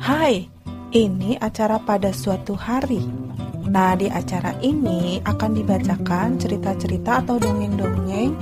[0.00, 0.48] Hai,
[0.96, 3.04] ini acara pada suatu hari.
[3.68, 8.32] Nah, di acara ini akan dibacakan cerita-cerita atau dongeng-dongeng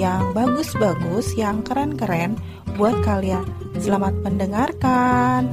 [0.00, 2.40] yang bagus-bagus, yang keren-keren
[2.80, 3.44] buat kalian.
[3.76, 5.52] Selamat mendengarkan.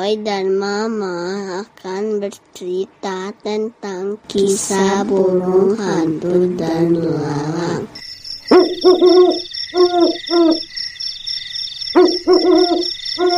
[0.00, 1.12] Eroy dan Mama
[1.60, 7.84] akan bercerita tentang kisah burung hantu dan belalang.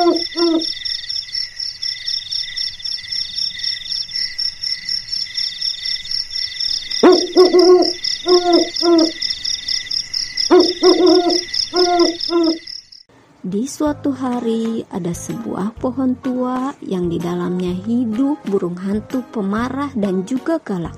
[13.52, 20.24] Di suatu hari ada sebuah pohon tua yang di dalamnya hidup burung hantu pemarah dan
[20.24, 20.96] juga galak.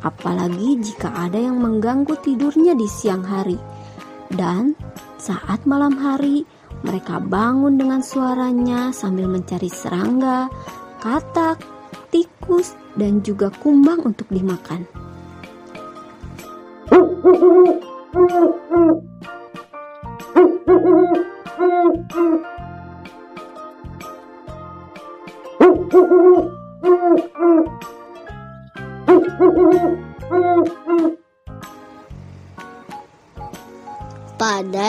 [0.00, 3.60] Apalagi jika ada yang mengganggu tidurnya di siang hari.
[4.32, 4.72] Dan
[5.20, 6.48] saat malam hari
[6.80, 10.48] mereka bangun dengan suaranya sambil mencari serangga,
[11.04, 11.60] katak,
[12.08, 14.88] tikus, dan juga kumbang untuk dimakan.
[22.16, 22.32] Pada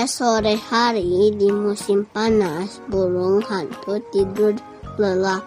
[0.08, 4.56] sore hari di musim panas, burung hantu tidur
[4.96, 5.44] lelap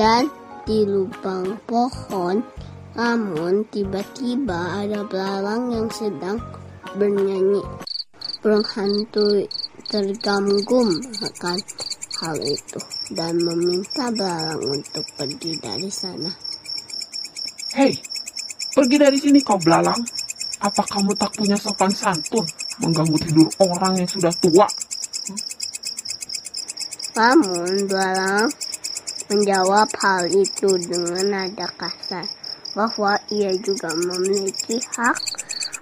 [0.00, 0.24] dan
[0.64, 2.40] di lubang pohon.
[2.96, 6.40] Namun tiba-tiba ada belalang yang sedang
[6.96, 7.60] bernyanyi.
[8.40, 9.44] Burung hantu
[9.90, 10.86] terganggu
[11.18, 11.58] akan
[12.22, 16.30] hal itu dan meminta belalang untuk pergi dari sana.
[17.74, 17.90] Hei,
[18.70, 19.98] pergi dari sini kau belalang.
[20.62, 22.46] Apa kamu tak punya sopan santun
[22.78, 24.68] mengganggu tidur orang yang sudah tua?
[27.18, 28.46] Namun belalang
[29.26, 32.28] menjawab hal itu dengan nada kasar
[32.78, 35.18] bahwa ia juga memiliki hak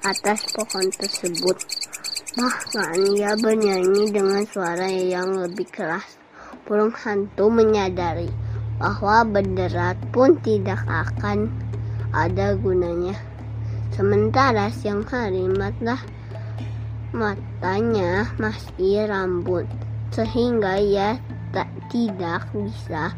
[0.09, 1.88] atas pohon tersebut.
[2.37, 6.21] Bahkan ia bernyanyi dengan suara yang lebih keras.
[6.69, 8.28] Burung hantu menyadari
[8.77, 11.49] bahwa berderat pun tidak akan
[12.12, 13.17] ada gunanya.
[13.97, 15.97] Sementara siang hari mata
[17.17, 19.65] matanya masih rambut
[20.12, 21.17] sehingga ia
[21.56, 23.17] tak tidak bisa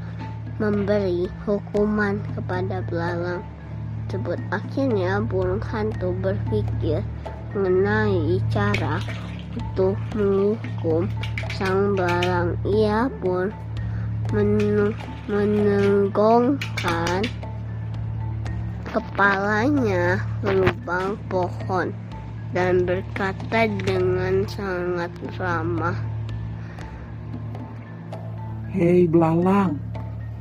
[0.62, 3.42] memberi hukuman kepada belalang
[4.06, 4.38] tersebut.
[4.54, 7.02] Akhirnya burung hantu berpikir
[7.54, 9.02] mengenai cara
[9.54, 11.10] untuk menghukum
[11.58, 12.54] sang belalang.
[12.66, 13.50] Ia pun
[14.30, 14.94] men
[15.26, 17.22] menenggongkan
[18.90, 21.94] kepalanya ke lubang pohon
[22.50, 25.94] dan berkata dengan sangat ramah.
[28.70, 29.78] Hei belalang,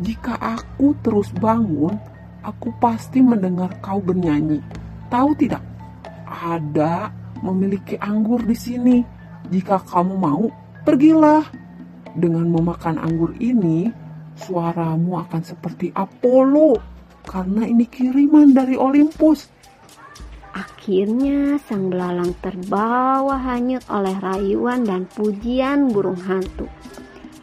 [0.01, 1.97] jika aku terus bangun,
[2.45, 4.61] aku pasti mendengar kau bernyanyi.
[5.09, 5.68] Tahu tidak?
[6.29, 7.09] Ada
[7.41, 8.97] memiliki anggur di sini.
[9.49, 10.45] Jika kamu mau,
[10.85, 11.41] pergilah.
[12.13, 13.89] Dengan memakan anggur ini,
[14.37, 16.79] suaramu akan seperti Apollo
[17.25, 19.49] karena ini kiriman dari Olympus.
[20.49, 26.65] Akhirnya sang belalang terbawa hanyut oleh rayuan dan pujian burung hantu.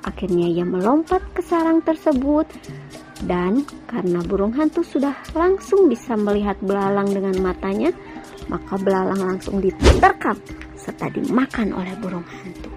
[0.02, 2.50] Akhirnya ia melompat ke sarang tersebut
[3.24, 7.88] dan karena burung hantu sudah langsung bisa melihat belalang dengan matanya,
[8.52, 10.36] maka belalang langsung diterkam
[10.76, 12.68] serta dimakan oleh burung hantu.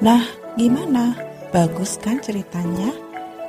[0.00, 0.24] Nah,
[0.56, 1.29] gimana?
[1.50, 2.94] Bagus kan ceritanya?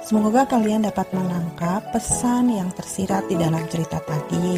[0.01, 4.57] Semoga kalian dapat menangkap pesan yang tersirat di dalam cerita tadi.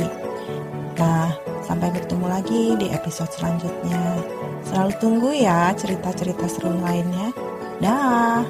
[0.95, 1.27] Nah,
[1.67, 3.99] sampai bertemu lagi di episode selanjutnya.
[4.63, 7.35] Selalu tunggu ya cerita-cerita seru lainnya.
[7.83, 8.47] Dah.